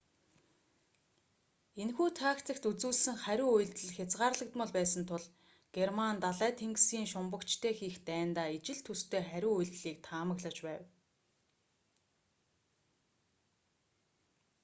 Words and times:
энэхүү 1.83 2.07
тактикт 2.21 2.63
үзүүлсэн 2.71 3.15
хариу 3.23 3.49
үйлдэл 3.55 3.95
хязгаарлагдмал 3.97 4.71
байсан 4.77 5.03
тул 5.09 5.25
герман 5.75 6.15
далай 6.23 6.51
тэнгисийн 6.61 7.05
шумбагчтай 7.13 7.73
хийх 7.79 7.95
дайндаа 8.09 8.47
ижил 8.57 8.79
төстэй 8.87 9.23
хариу 9.29 9.51
үйлдлийг 9.57 9.97
таамаглаж 10.07 10.57
байв 10.67 10.81